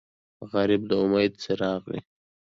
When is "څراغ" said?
1.41-1.81